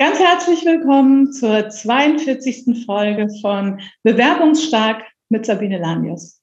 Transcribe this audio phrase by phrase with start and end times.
[0.00, 2.86] Ganz herzlich willkommen zur 42.
[2.86, 6.40] Folge von Bewerbungsstark mit Sabine Lanius.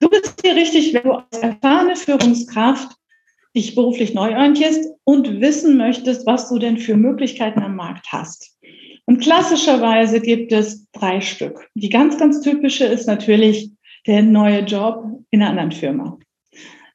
[0.00, 2.90] Du bist hier richtig, wenn du als erfahrene Führungskraft
[3.54, 8.58] dich beruflich neu orientierst und wissen möchtest, was du denn für Möglichkeiten am Markt hast.
[9.06, 11.68] Und klassischerweise gibt es drei Stück.
[11.76, 13.70] Die ganz, ganz typische ist natürlich
[14.08, 16.18] der neue Job in einer anderen Firma.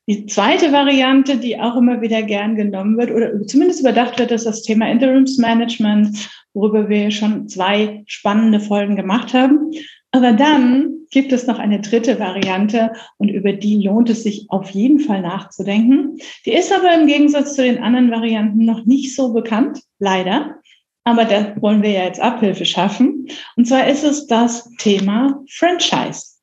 [0.09, 4.45] Die zweite Variante, die auch immer wieder gern genommen wird oder zumindest überdacht wird, ist
[4.45, 9.71] das Thema Interimsmanagement, worüber wir schon zwei spannende Folgen gemacht haben.
[10.11, 14.69] Aber dann gibt es noch eine dritte Variante und über die lohnt es sich auf
[14.69, 16.17] jeden Fall nachzudenken.
[16.45, 20.55] Die ist aber im Gegensatz zu den anderen Varianten noch nicht so bekannt, leider.
[21.03, 23.27] Aber da wollen wir ja jetzt Abhilfe schaffen.
[23.57, 26.37] Und zwar ist es das Thema Franchise.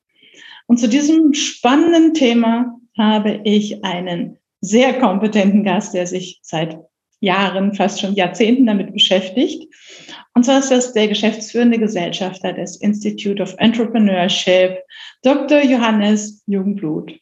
[0.66, 6.78] Und zu diesem spannenden Thema habe ich einen sehr kompetenten Gast, der sich seit
[7.20, 9.72] Jahren, fast schon Jahrzehnten damit beschäftigt.
[10.34, 14.78] Und zwar ist das der geschäftsführende Gesellschafter des Institute of Entrepreneurship,
[15.22, 15.62] Dr.
[15.62, 17.12] Johannes Jugendblut.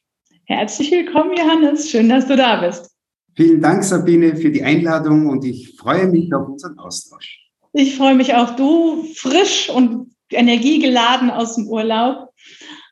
[0.47, 1.91] Herzlich willkommen, Johannes.
[1.91, 2.91] Schön, dass du da bist.
[3.35, 7.39] Vielen Dank, Sabine, für die Einladung und ich freue mich auf unseren Austausch.
[7.73, 12.29] Ich freue mich auch, du frisch und energiegeladen aus dem Urlaub.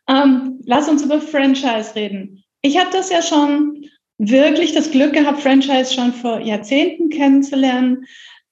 [0.08, 2.42] Ähm, lass uns über Franchise reden.
[2.62, 3.86] Ich habe das ja schon
[4.18, 8.04] wirklich das Glück gehabt, Franchise schon vor Jahrzehnten kennenzulernen.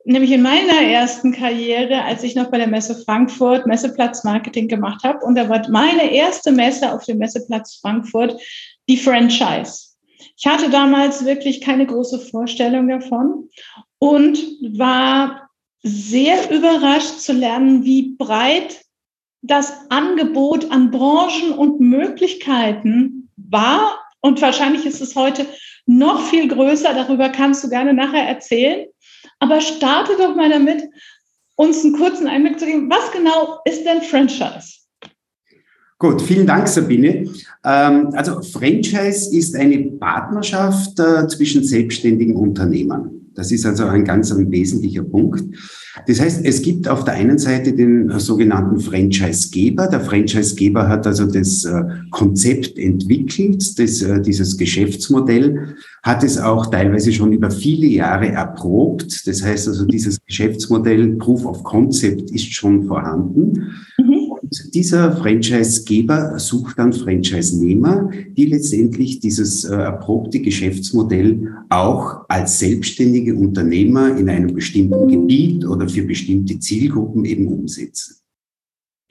[0.05, 5.05] Nämlich in meiner ersten Karriere, als ich noch bei der Messe Frankfurt Messeplatz Marketing gemacht
[5.05, 5.23] habe.
[5.25, 8.41] Und da war meine erste Messe auf dem Messeplatz Frankfurt
[8.89, 9.89] die Franchise.
[10.39, 13.51] Ich hatte damals wirklich keine große Vorstellung davon
[13.99, 14.39] und
[14.79, 15.51] war
[15.83, 18.83] sehr überrascht zu lernen, wie breit
[19.43, 23.18] das Angebot an Branchen und Möglichkeiten
[23.51, 23.99] war.
[24.21, 25.47] Und wahrscheinlich ist es heute
[25.87, 26.93] noch viel größer.
[26.95, 28.87] Darüber kannst du gerne nachher erzählen.
[29.39, 30.83] Aber starte doch mal damit,
[31.57, 32.91] uns einen kurzen Einblick zu geben.
[32.91, 34.79] Was genau ist denn Franchise?
[35.99, 37.29] Gut, vielen Dank, Sabine.
[37.65, 43.18] Ähm, also Franchise ist eine Partnerschaft äh, zwischen selbstständigen Unternehmern.
[43.39, 45.45] Das ist also ein ganz ein wesentlicher Punkt.
[46.09, 49.87] Das heißt, es gibt auf der einen Seite den sogenannten Franchisegeber.
[49.87, 56.67] Der Franchisegeber hat also das äh, Konzept entwickelt, das, äh, dieses Geschäftsmodell, hat es auch
[56.67, 59.25] teilweise schon über viele Jahre erprobt.
[59.29, 63.73] Das heißt also, dieses Geschäftsmodell Proof of Concept ist schon vorhanden.
[63.99, 64.18] Mhm.
[64.51, 73.35] Und dieser Franchisegeber sucht dann Franchise-Nehmer, die letztendlich dieses äh, erprobte Geschäftsmodell auch als selbstständige
[73.35, 78.17] Unternehmer in einem bestimmten Gebiet oder für bestimmte Zielgruppen eben umsetzen.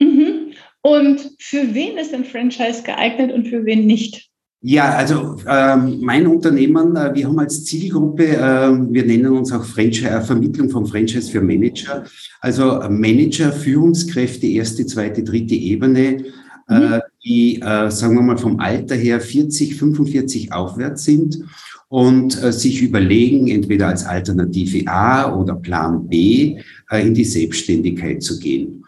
[0.00, 0.52] Mhm.
[0.82, 4.30] Und für wen ist ein Franchise geeignet und für wen nicht?
[4.60, 9.64] Ja, also ähm, mein Unternehmen, äh, wir haben als Zielgruppe, äh, wir nennen uns auch
[9.64, 12.04] Franchise, äh, Vermittlung von Franchise für Manager,
[12.40, 16.24] also Manager, Führungskräfte, erste, zweite, dritte Ebene,
[16.68, 17.00] äh, mhm.
[17.24, 21.38] die, äh, sagen wir mal, vom Alter her 40, 45 aufwärts sind
[21.86, 26.58] und äh, sich überlegen, entweder als Alternative A oder Plan B
[26.90, 28.84] äh, in die Selbstständigkeit zu gehen.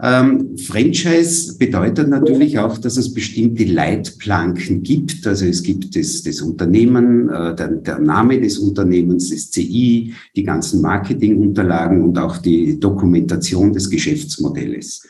[0.00, 5.26] Ähm, Franchise bedeutet natürlich auch, dass es bestimmte Leitplanken gibt.
[5.26, 10.42] Also es gibt das, das Unternehmen, äh, der, der Name des Unternehmens, das CI, die
[10.42, 15.06] ganzen Marketingunterlagen und auch die Dokumentation des Geschäftsmodells.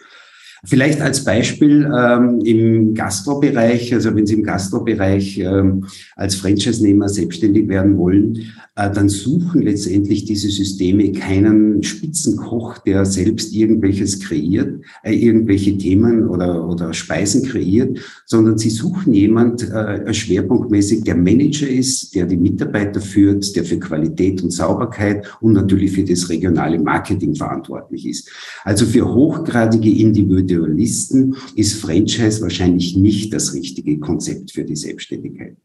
[0.64, 7.66] Vielleicht als Beispiel ähm, im Gastrobereich, also wenn Sie im Gastrobereich ähm, als Franchise-Nehmer selbstständig
[7.66, 15.12] werden wollen, äh, dann suchen letztendlich diese Systeme keinen Spitzenkoch, der selbst irgendwelches kreiert, äh,
[15.14, 22.14] irgendwelche Themen oder, oder Speisen kreiert, sondern sie suchen jemand äh, schwerpunktmäßig, der Manager ist,
[22.14, 27.34] der die Mitarbeiter führt, der für Qualität und Sauberkeit und natürlich für das regionale Marketing
[27.34, 28.30] verantwortlich ist.
[28.64, 35.56] Also für hochgradige Individuen Individualisten ist Franchise wahrscheinlich nicht das richtige Konzept für die Selbstständigkeit.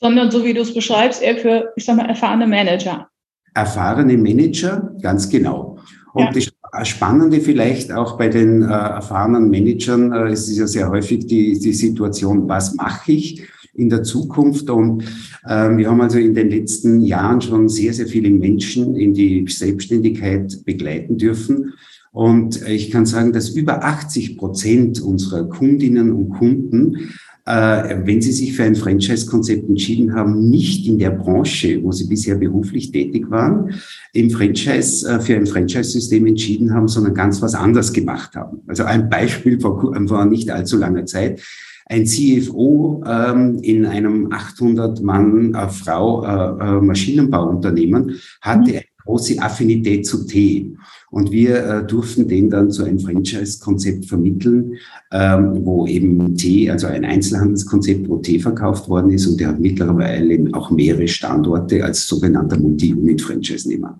[0.00, 3.08] Sondern so wie du es beschreibst, eher für, ich sag mal, erfahrene Manager.
[3.54, 5.78] Erfahrene Manager, ganz genau.
[6.14, 6.50] Und ja.
[6.72, 11.26] das Spannende vielleicht auch bei den äh, erfahrenen Managern, äh, es ist ja sehr häufig
[11.26, 13.42] die, die Situation, was mache ich?
[13.74, 14.68] in der Zukunft.
[14.70, 15.04] Und
[15.44, 19.46] äh, wir haben also in den letzten Jahren schon sehr, sehr viele Menschen in die
[19.48, 21.74] Selbstständigkeit begleiten dürfen.
[22.18, 27.12] Und ich kann sagen, dass über 80 Prozent unserer Kundinnen und Kunden,
[27.46, 32.08] äh, wenn sie sich für ein Franchise-Konzept entschieden haben, nicht in der Branche, wo sie
[32.08, 33.72] bisher beruflich tätig waren,
[34.14, 38.62] im Franchise, äh, für ein Franchise-System entschieden haben, sondern ganz was anderes gemacht haben.
[38.66, 41.40] Also ein Beispiel vor, vor nicht allzu langer Zeit
[41.88, 48.80] ein CFO ähm, in einem 800 Mann äh, Frau äh, äh, Maschinenbauunternehmen hatte mhm.
[49.08, 50.76] Große Affinität zu Tee.
[51.10, 54.74] Und wir äh, durften den dann zu einem Franchise-Konzept vermitteln,
[55.10, 59.60] ähm, wo eben Tee, also ein Einzelhandelskonzept, wo Tee verkauft worden ist und der hat
[59.60, 63.98] mittlerweile auch mehrere Standorte als sogenannter Multi-Unit-Franchise-Nehmer.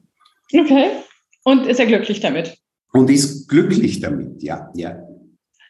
[0.52, 0.88] Okay.
[1.44, 2.58] Und ist er glücklich damit?
[2.92, 5.07] Und ist glücklich damit, ja, ja.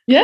[0.08, 0.22] Ja,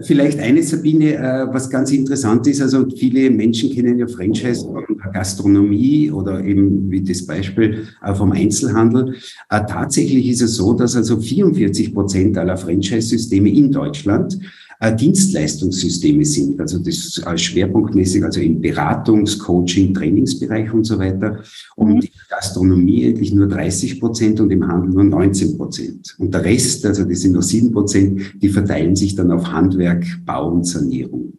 [0.00, 4.86] vielleicht eine Sabine, äh, was ganz interessant ist, also viele Menschen kennen ja Franchise von
[5.12, 9.16] Gastronomie oder eben wie das Beispiel äh, vom Einzelhandel.
[9.50, 14.38] Äh, tatsächlich ist es so, dass also 44 Prozent aller Franchise-Systeme in Deutschland
[14.80, 16.58] äh, Dienstleistungssysteme sind.
[16.60, 21.42] Also das äh, schwerpunktmäßig, also im Beratungs-, Coaching-, Trainingsbereich und so weiter.
[21.76, 21.94] Und mhm.
[21.96, 26.16] in der Gastronomie eigentlich nur 30 Prozent und im Handel nur 19 Prozent.
[26.18, 30.04] Und der Rest, also das sind nur 7 Prozent, die verteilen sich dann auf Handwerk,
[30.24, 31.34] Bau und Sanierung.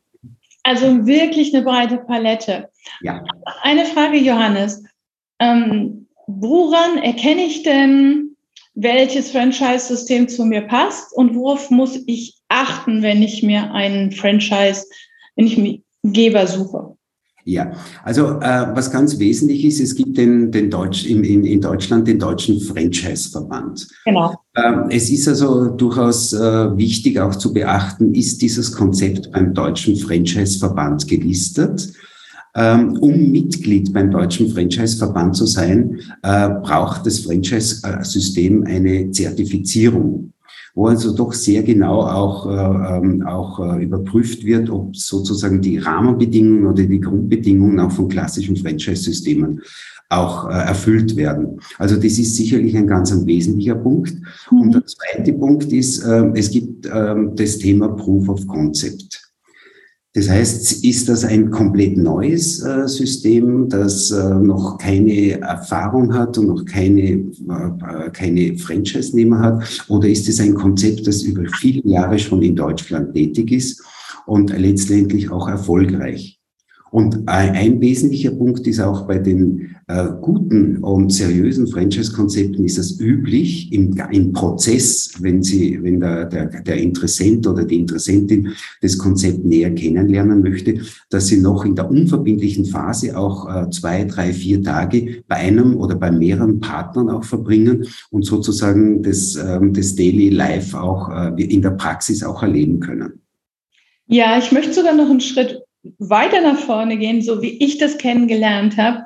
[0.64, 2.70] Also wirklich eine breite Palette.
[3.02, 3.24] Ja.
[3.64, 4.84] Eine Frage, Johannes.
[5.40, 8.31] Ähm, woran erkenne ich denn,
[8.74, 14.86] welches Franchise-System zu mir passt und worauf muss ich achten, wenn ich mir einen Franchise,
[15.36, 16.96] wenn ich mir Geber suche?
[17.44, 17.72] Ja,
[18.04, 22.08] also äh, was ganz wesentlich ist, es gibt den, den Deutsch, in, in, in Deutschland
[22.08, 23.88] den Deutschen Franchise-Verband.
[24.06, 24.36] Genau.
[24.56, 29.96] Ähm, es ist also durchaus äh, wichtig auch zu beachten, ist dieses Konzept beim Deutschen
[29.96, 31.94] Franchise-Verband gelistet.
[32.54, 40.32] Ähm, um Mitglied beim Deutschen Franchise-Verband zu sein, äh, braucht das Franchise-System eine Zertifizierung
[40.74, 45.78] wo also doch sehr genau auch, äh, ähm, auch äh, überprüft wird, ob sozusagen die
[45.78, 49.62] Rahmenbedingungen oder die Grundbedingungen auch von klassischen Franchise-Systemen
[50.10, 51.60] auch äh, erfüllt werden.
[51.78, 54.14] Also das ist sicherlich ein ganz ein wesentlicher Punkt.
[54.52, 54.62] Mhm.
[54.62, 59.31] Und der zweite Punkt ist, äh, es gibt äh, das Thema Proof of Concept.
[60.14, 66.38] Das heißt, ist das ein komplett neues äh, System, das äh, noch keine Erfahrung hat
[66.38, 69.86] und noch keine, äh, keine Franchise-Nehmer hat?
[69.88, 73.82] Oder ist es ein Konzept, das über viele Jahre schon in Deutschland tätig ist
[74.26, 76.41] und letztendlich auch erfolgreich?
[76.92, 83.00] Und ein wesentlicher Punkt ist auch bei den äh, guten und seriösen Franchise-Konzepten ist es
[83.00, 88.50] üblich im, im Prozess, wenn Sie, wenn der, der, der Interessent oder die Interessentin
[88.82, 94.04] das Konzept näher kennenlernen möchte, dass sie noch in der unverbindlichen Phase auch äh, zwei,
[94.04, 99.72] drei, vier Tage bei einem oder bei mehreren Partnern auch verbringen und sozusagen das, ähm,
[99.74, 103.22] das Daily Life auch äh, in der Praxis auch erleben können.
[104.08, 105.62] Ja, ich möchte sogar noch einen Schritt
[105.98, 109.06] weiter nach vorne gehen, so wie ich das kennengelernt habe.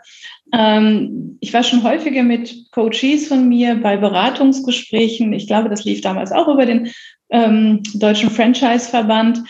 [0.54, 5.34] Ähm, ich war schon häufiger mit Coaches von mir bei Beratungsgesprächen.
[5.34, 6.92] Ich glaube, das lief damals auch über den
[7.30, 9.42] ähm, Deutschen Franchise-Verband,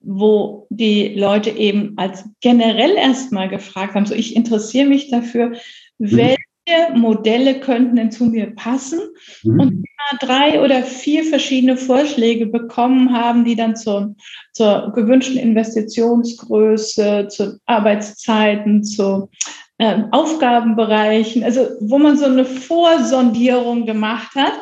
[0.00, 5.50] wo die Leute eben als generell erstmal gefragt haben, so ich interessiere mich dafür,
[5.98, 6.16] mhm.
[6.16, 6.49] welche
[6.94, 9.00] Modelle könnten denn zu mir passen?
[9.42, 9.60] Mhm.
[9.60, 9.84] Und
[10.20, 14.14] drei oder vier verschiedene Vorschläge bekommen haben, die dann zur,
[14.52, 19.30] zur gewünschten Investitionsgröße, zu Arbeitszeiten, zu
[19.78, 24.52] äh, Aufgabenbereichen, also wo man so eine Vorsondierung gemacht hat.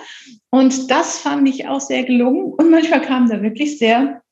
[0.50, 2.52] Und das fand ich auch sehr gelungen.
[2.52, 4.22] Und manchmal kamen da wirklich sehr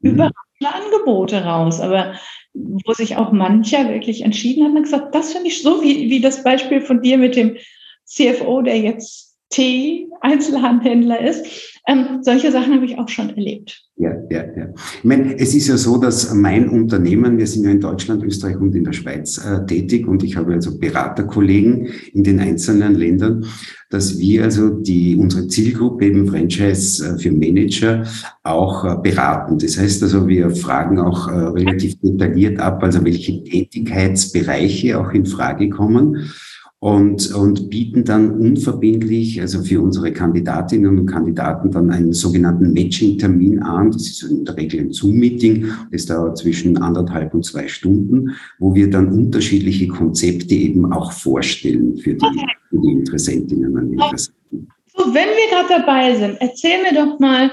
[0.00, 0.10] mhm.
[0.10, 1.80] überraschende Angebote raus.
[1.80, 2.14] Aber
[2.54, 6.20] wo sich auch mancher wirklich entschieden hat und gesagt, das finde ich so, wie, wie
[6.20, 7.56] das Beispiel von dir mit dem
[8.04, 11.75] CFO, der jetzt Tee-Einzelhandhändler ist.
[11.88, 13.80] Ähm, solche Sachen habe ich auch schon erlebt.
[13.96, 14.68] Ja, ja, ja.
[14.98, 18.56] Ich meine, es ist ja so, dass mein Unternehmen, wir sind ja in Deutschland, Österreich
[18.56, 23.46] und in der Schweiz äh, tätig und ich habe also Beraterkollegen in den einzelnen Ländern,
[23.88, 28.02] dass wir also die, unsere Zielgruppe eben Franchise äh, für Manager
[28.42, 29.58] auch äh, beraten.
[29.58, 35.24] Das heißt also, wir fragen auch äh, relativ detailliert ab, also welche Tätigkeitsbereiche auch in
[35.24, 36.30] Frage kommen
[36.78, 43.62] und, und bieten dann unverbindlich, also für unsere Kandidatinnen und Kandidaten dann einen sogenannten Matching-Termin
[43.62, 43.92] an.
[43.92, 45.70] Das ist in der Regel ein Zoom-Meeting.
[45.90, 51.96] Das dauert zwischen anderthalb und zwei Stunden, wo wir dann unterschiedliche Konzepte eben auch vorstellen
[51.96, 54.68] für die, für die Interessentinnen und Interessenten.
[54.94, 57.50] So, wenn wir gerade dabei sind, erzähl mir doch mal,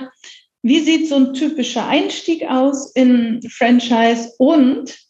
[0.63, 5.02] wie sieht so ein typischer Einstieg aus in Franchise und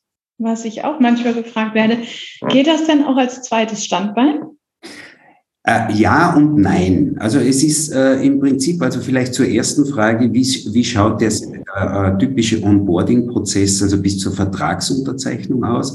[0.44, 1.98] was ich auch manchmal gefragt werde,
[2.50, 4.42] geht das denn auch als zweites Standbein?
[5.66, 7.16] Äh, ja und nein.
[7.20, 11.32] Also es ist äh, im Prinzip, also vielleicht zur ersten Frage, wie, wie schaut der
[11.32, 15.94] äh, typische Onboarding-Prozess, also bis zur Vertragsunterzeichnung aus?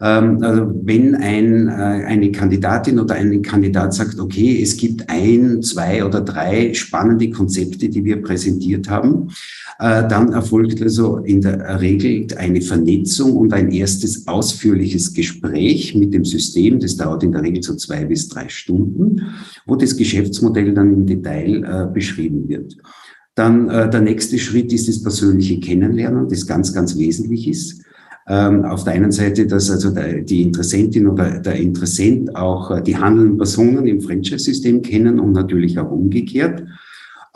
[0.00, 5.62] Ähm, also wenn ein, äh, eine Kandidatin oder ein Kandidat sagt, okay, es gibt ein,
[5.62, 9.30] zwei oder drei spannende Konzepte, die wir präsentiert haben,
[9.78, 16.12] äh, dann erfolgt also in der Regel eine Vernetzung und ein erstes ausführliches Gespräch mit
[16.12, 16.78] dem System.
[16.78, 19.22] Das dauert in der Regel so zwei bis drei Stunden,
[19.66, 22.76] wo das Geschäftsmodell dann im Detail äh, beschrieben wird.
[23.34, 27.85] Dann äh, der nächste Schritt ist das persönliche Kennenlernen, das ganz, ganz wesentlich ist.
[28.28, 32.82] Ähm, auf der einen Seite, dass also der, die Interessentin oder der Interessent auch äh,
[32.82, 36.64] die handelnden Personen im Franchise-System kennen und natürlich auch umgekehrt.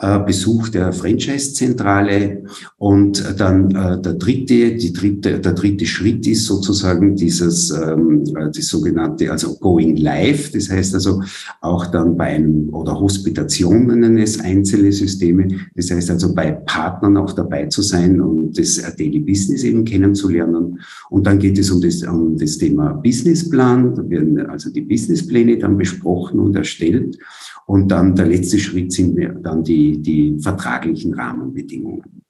[0.01, 2.45] Äh, Besuch der Franchise-Zentrale
[2.79, 8.49] und dann äh, der dritte, die dritte, der dritte Schritt ist sozusagen dieses, ähm, äh,
[8.51, 10.53] das sogenannte, also Going Live.
[10.53, 11.21] Das heißt also
[11.61, 15.47] auch dann bei einem oder Hospitation nennen es einzelne Systeme.
[15.75, 20.79] Das heißt also bei Partnern auch dabei zu sein und das Daily Business eben kennenzulernen.
[21.11, 23.93] Und dann geht es um das, um das Thema Businessplan.
[23.93, 27.19] Da werden also die Businesspläne dann besprochen und erstellt.
[27.67, 32.23] Und dann der letzte Schritt sind dann die, die vertraglichen Rahmenbedingungen.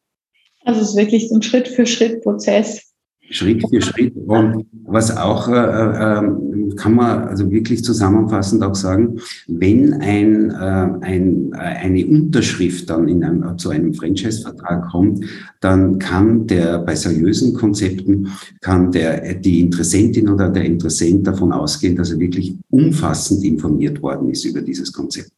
[0.64, 2.91] Also es ist wirklich so ein Schritt-für-Schritt-Prozess.
[3.32, 4.16] Schritt für Schritt.
[4.16, 10.90] Und was auch äh, äh, kann man also wirklich zusammenfassend auch sagen, wenn ein, äh,
[11.02, 15.26] ein, äh, eine Unterschrift dann in einem, zu einem Franchise-Vertrag kommt,
[15.62, 21.96] dann kann der bei seriösen Konzepten kann der die Interessentin oder der Interessent davon ausgehen,
[21.96, 25.32] dass er wirklich umfassend informiert worden ist über dieses Konzept.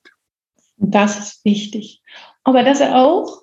[0.78, 2.02] Das ist wichtig.
[2.44, 3.43] Aber dass er auch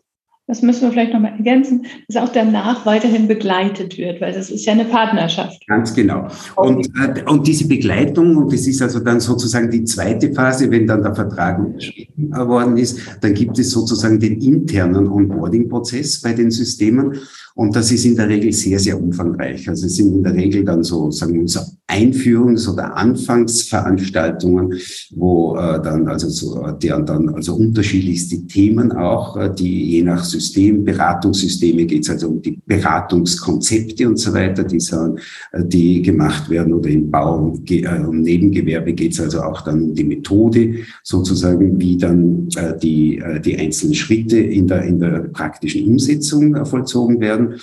[0.50, 4.64] das müssen wir vielleicht nochmal ergänzen, dass auch danach weiterhin begleitet wird, weil das ist
[4.66, 5.64] ja eine Partnerschaft.
[5.69, 6.26] Ganz genau.
[6.57, 10.88] Und, äh, und diese Begleitung, und das ist also dann sozusagen die zweite Phase, wenn
[10.88, 16.50] dann der Vertrag unterschrieben worden ist, dann gibt es sozusagen den internen Onboarding-Prozess bei den
[16.50, 17.16] Systemen.
[17.54, 19.69] Und das ist in der Regel sehr, sehr umfangreich.
[19.69, 24.75] Also es sind in der Regel dann so, sagen wir so Einführungs- oder Anfangsveranstaltungen,
[25.14, 30.25] wo äh, dann also so, deren dann also unterschiedlichste Themen auch, äh, die je nach
[30.25, 35.16] System, Beratungssysteme geht es also um die Beratungskonzepte und so weiter, die, so,
[35.52, 39.62] äh, die gemacht werden oder im Bau und äh, um Nebengewerbe geht es also auch
[39.62, 44.83] dann um die Methode sozusagen, wie dann äh, die, äh, die einzelnen Schritte in der,
[44.83, 47.61] in der praktischen Umsetzung äh, vollzogen werden werden.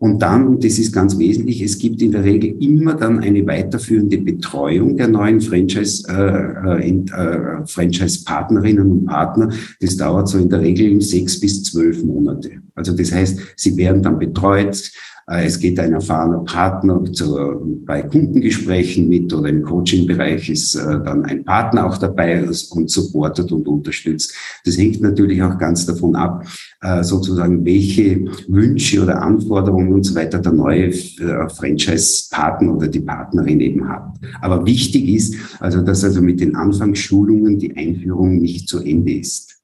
[0.00, 3.44] Und dann, und das ist ganz wesentlich, es gibt in der Regel immer dann eine
[3.44, 9.50] weiterführende Betreuung der neuen Franchise, äh, äh, äh, Franchise-Partnerinnen und Partner.
[9.80, 12.50] Das dauert so in der Regel sechs bis zwölf Monate.
[12.76, 14.92] Also das heißt, sie werden dann betreut,
[15.30, 17.36] es geht ein erfahrener Partner zu,
[17.84, 23.52] bei Kundengesprächen mit oder im Coaching-Bereich ist äh, dann ein Partner auch dabei und supportet
[23.52, 24.34] und unterstützt.
[24.64, 26.46] Das hängt natürlich auch ganz davon ab,
[26.80, 33.60] äh, sozusagen, welche Wünsche oder Anforderungen und so weiter der neue Franchise-Partner oder die Partnerin
[33.60, 34.14] eben hat.
[34.40, 39.60] Aber wichtig ist also, dass also mit den Anfangsschulungen die Einführung nicht zu Ende ist.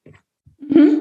[0.69, 0.99] Mhm.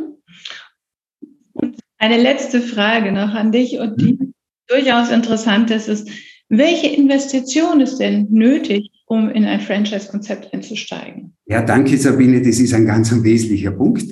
[1.52, 4.34] Und eine letzte Frage noch an dich und die mhm
[4.68, 6.08] durchaus interessant ist, ist,
[6.48, 11.34] welche Investition ist denn nötig, um in ein Franchise-Konzept einzusteigen?
[11.46, 14.04] Ja, danke Sabine, das ist ein ganz wesentlicher Punkt.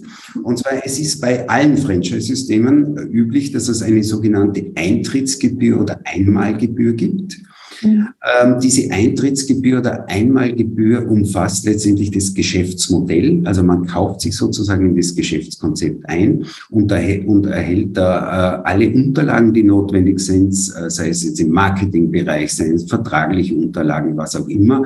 [0.43, 6.95] Und zwar, es ist bei allen Franchise-Systemen üblich, dass es eine sogenannte Eintrittsgebühr oder Einmalgebühr
[6.95, 7.39] gibt.
[7.83, 13.43] Ähm, diese Eintrittsgebühr oder Einmalgebühr umfasst letztendlich das Geschäftsmodell.
[13.45, 18.69] Also man kauft sich sozusagen in das Geschäftskonzept ein und, erhält, und erhält da äh,
[18.69, 24.17] alle Unterlagen, die notwendig sind, äh, sei es jetzt im Marketingbereich, sei es vertragliche Unterlagen,
[24.17, 24.83] was auch immer.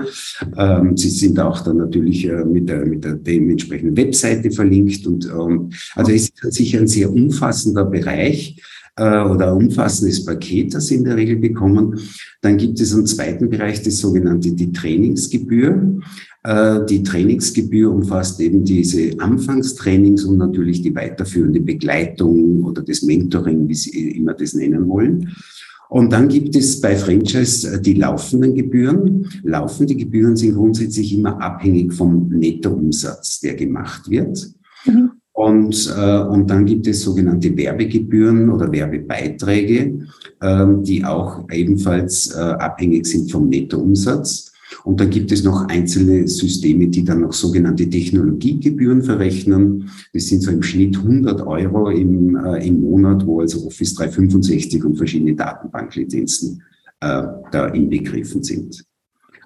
[0.56, 5.26] Ähm, sie sind auch dann natürlich äh, mit, der, mit der dementsprechenden Webseite verlinkt und
[5.26, 8.56] ähm, also es ist sicher ein sehr umfassender Bereich
[8.96, 11.98] äh, oder ein umfassendes Paket, das Sie in der Regel bekommen.
[12.40, 16.00] Dann gibt es einen zweiten Bereich, das sogenannte die Trainingsgebühr.
[16.44, 23.68] Äh, die Trainingsgebühr umfasst eben diese Anfangstrainings und natürlich die weiterführende Begleitung oder das Mentoring,
[23.68, 25.34] wie Sie immer das nennen wollen.
[25.88, 29.28] Und dann gibt es bei Franchise äh, die laufenden Gebühren.
[29.42, 34.55] Laufende Gebühren sind grundsätzlich immer abhängig vom Nettoumsatz, der gemacht wird.
[35.46, 40.08] Und, äh, und dann gibt es sogenannte Werbegebühren oder Werbebeiträge,
[40.40, 44.52] äh, die auch ebenfalls äh, abhängig sind vom Nettoumsatz.
[44.82, 49.88] Und dann gibt es noch einzelne Systeme, die dann noch sogenannte Technologiegebühren verrechnen.
[50.12, 54.84] Das sind so im Schnitt 100 Euro im, äh, im Monat, wo also Office 365
[54.84, 56.60] und verschiedene Datenbanklizenzen
[57.00, 57.22] äh,
[57.52, 58.84] da inbegriffen sind.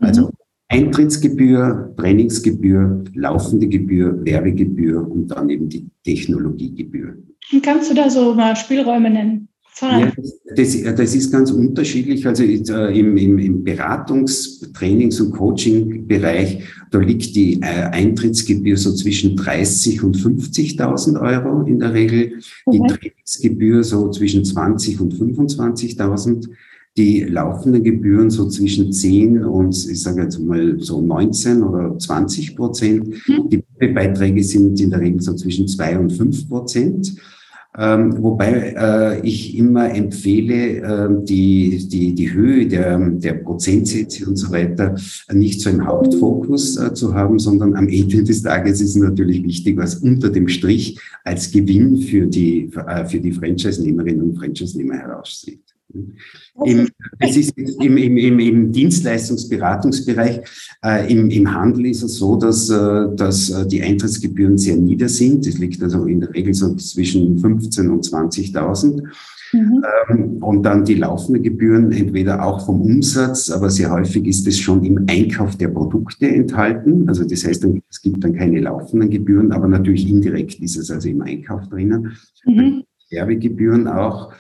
[0.01, 0.31] Also.
[0.71, 7.17] Eintrittsgebühr, Trainingsgebühr, laufende Gebühr, Werbegebühr und dann eben die Technologiegebühr.
[7.63, 9.49] Kannst du da so mal Spielräume nennen?
[9.81, 10.13] Ja,
[10.57, 12.27] das, das, ist ganz unterschiedlich.
[12.27, 18.95] Also äh, im, im, im Beratungs-, Trainings- und Coaching-Bereich, da liegt die äh, Eintrittsgebühr so
[18.95, 22.41] zwischen 30 und 50.000 Euro in der Regel.
[22.71, 22.95] Die okay.
[22.95, 26.49] Trainingsgebühr so zwischen 20 und 25.000
[27.01, 32.57] die laufenden Gebühren so zwischen 10 und ich sage jetzt mal so 19 oder 20
[32.57, 33.09] Prozent.
[33.27, 33.49] Mhm.
[33.49, 37.15] Die Beiträge sind in der Regel so zwischen 2 und 5 Prozent.
[37.79, 44.37] Ähm, wobei äh, ich immer empfehle, äh, die, die, die Höhe der, der Prozentsätze und
[44.37, 44.97] so weiter
[45.33, 49.43] nicht so im Hauptfokus äh, zu haben, sondern am Ende des Tages ist es natürlich
[49.45, 54.97] wichtig, was unter dem Strich als Gewinn für die, äh, für die Franchise-Nehmerinnen und Franchise-Nehmer
[54.97, 55.70] heraussieht.
[56.65, 60.41] Im, es ist im, im, im, im Dienstleistungsberatungsbereich,
[60.85, 65.09] äh, im, im Handel ist es so, dass, äh, dass äh, die Eintrittsgebühren sehr nieder
[65.09, 65.47] sind.
[65.47, 69.03] Das liegt also in der Regel so zwischen 15.000 und 20.000.
[69.53, 69.85] Mhm.
[70.09, 74.59] Ähm, und dann die laufenden Gebühren, entweder auch vom Umsatz, aber sehr häufig ist es
[74.59, 77.09] schon im Einkauf der Produkte enthalten.
[77.09, 81.09] Also das heißt, es gibt dann keine laufenden Gebühren, aber natürlich indirekt ist es also
[81.09, 82.13] im Einkauf drinnen.
[82.45, 82.85] Mhm.
[83.11, 84.33] Werbegebühren auch.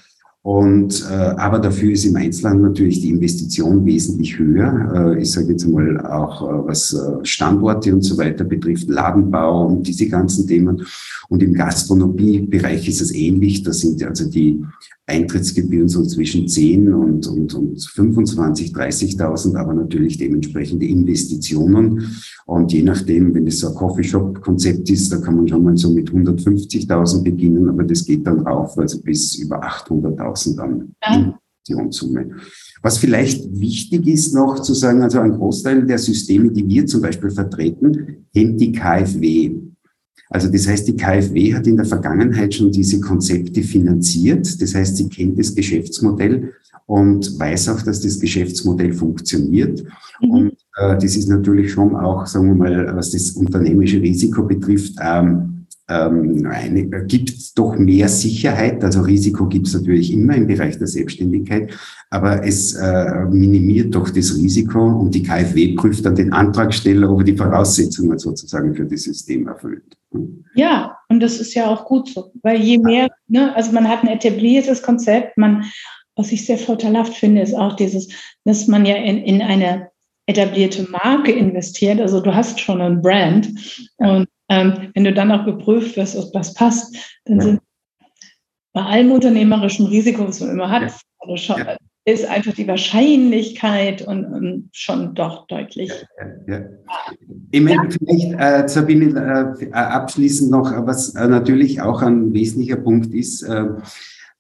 [0.43, 5.15] Und äh, aber dafür ist im Einzelhandel natürlich die Investition wesentlich höher.
[5.15, 9.67] Äh, ich sage jetzt mal auch, äh, was äh, Standorte und so weiter betrifft, Ladenbau
[9.67, 10.87] und diese ganzen Themen.
[11.29, 13.63] Und im Gastronomiebereich ist es ähnlich.
[13.63, 14.65] Da sind also die
[15.11, 22.17] Eintrittsgebühren so zwischen 10 und, und, und 25, 30.000, aber natürlich dementsprechende Investitionen.
[22.47, 25.91] Und je nachdem, wenn es so ein Coffeeshop-Konzept ist, da kann man schon mal so
[25.91, 31.35] mit 150.000 beginnen, aber das geht dann rauf, also bis über 800.000 an ja.
[31.71, 32.31] Investitionssumme.
[32.83, 37.03] Was vielleicht wichtig ist noch zu sagen, also ein Großteil der Systeme, die wir zum
[37.03, 39.70] Beispiel vertreten, kennt die KfW.
[40.31, 44.63] Also das heißt, die KfW hat in der Vergangenheit schon diese Konzepte finanziert.
[44.63, 46.53] Das heißt, sie kennt das Geschäftsmodell
[46.87, 49.83] und weiß auch, dass das Geschäftsmodell funktioniert.
[50.21, 50.31] Mhm.
[50.31, 54.95] Und äh, das ist natürlich schon auch, sagen wir mal, was das unternehmerische Risiko betrifft,
[55.03, 58.85] ähm, ähm, eine, gibt doch mehr Sicherheit.
[58.85, 61.73] Also Risiko gibt es natürlich immer im Bereich der Selbstständigkeit,
[62.11, 67.21] aber es äh, minimiert doch das Risiko und die KfW prüft dann den Antragsteller, ob
[67.21, 69.97] er die Voraussetzungen sozusagen für das System erfüllt.
[70.55, 74.03] Ja, und das ist ja auch gut so, weil je mehr, ne, also man hat
[74.03, 75.65] ein etabliertes Konzept, man,
[76.17, 78.09] was ich sehr vorteilhaft finde, ist auch dieses,
[78.45, 79.89] dass man ja in, in eine
[80.27, 82.01] etablierte Marke investiert.
[82.01, 83.49] Also du hast schon ein Brand
[83.99, 87.43] und ähm, wenn du dann auch geprüft wirst, ob das passt, dann ja.
[87.43, 87.61] sind
[88.73, 90.93] bei allem unternehmerischen Risiko, was man immer hat,
[91.29, 91.77] ja.
[92.11, 92.15] Ja.
[92.15, 95.91] ist einfach die Wahrscheinlichkeit und, und schon doch deutlich.
[96.47, 96.61] Ja,
[97.51, 103.15] Ich meine, vielleicht, äh, Sabine, äh, abschließend noch, was äh, natürlich auch ein wesentlicher Punkt
[103.15, 103.65] ist, äh,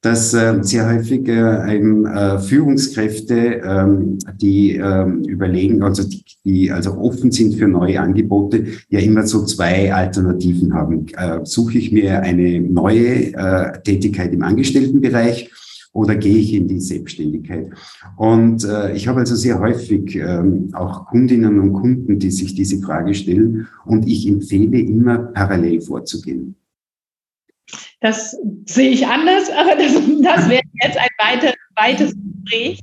[0.02, 6.96] dass äh, sehr häufig äh, äh, Führungskräfte, ähm, die ähm, überlegen, also die, die also
[6.96, 11.06] offen sind für neue Angebote, ja immer so zwei Alternativen haben.
[11.16, 15.50] Äh, suche ich mir eine neue äh, Tätigkeit im Angestelltenbereich
[15.92, 17.70] oder gehe ich in die Selbstständigkeit?
[18.16, 22.80] Und äh, ich habe also sehr häufig ähm, auch Kundinnen und Kunden, die sich diese
[22.80, 26.56] Frage stellen und ich empfehle immer parallel vorzugehen.
[28.00, 32.80] Das sehe ich anders, aber das, das wäre jetzt ein weiter, weites Gespräch.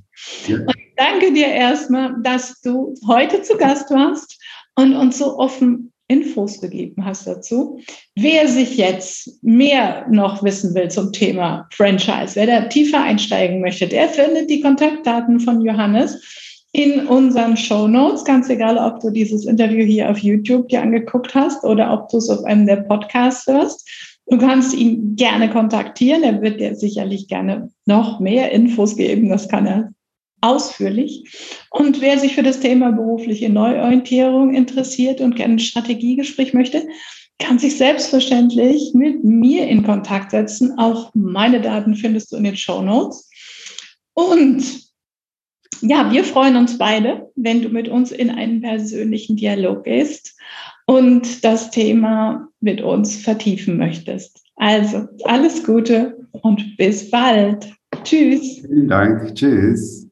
[0.48, 4.40] Und ich danke dir erstmal, dass du heute zu Gast warst
[4.76, 7.80] und uns so offen Infos gegeben hast dazu.
[8.16, 13.88] Wer sich jetzt mehr noch wissen will zum Thema Franchise, wer da tiefer einsteigen möchte,
[13.88, 16.22] der findet die Kontaktdaten von Johannes
[16.72, 18.24] in unseren Show Notes.
[18.24, 22.18] Ganz egal, ob du dieses Interview hier auf YouTube dir angeguckt hast oder ob du
[22.18, 23.90] es auf einem der Podcasts hörst.
[24.30, 26.24] Du kannst ihn gerne kontaktieren.
[26.24, 29.30] Er wird dir sicherlich gerne noch mehr Infos geben.
[29.30, 29.92] Das kann er
[30.42, 31.24] ausführlich.
[31.70, 36.88] Und wer sich für das Thema berufliche Neuorientierung interessiert und gerne ein Strategiegespräch möchte,
[37.40, 40.78] kann sich selbstverständlich mit mir in Kontakt setzen.
[40.78, 43.30] Auch meine Daten findest du in den Show Notes.
[44.14, 44.64] Und
[45.82, 50.36] ja, wir freuen uns beide, wenn du mit uns in einen persönlichen Dialog gehst
[50.88, 54.42] und das Thema mit uns vertiefen möchtest.
[54.56, 57.72] Also alles Gute und bis bald.
[58.04, 58.62] Tschüss.
[58.62, 59.36] Vielen Dank.
[59.36, 60.07] Tschüss.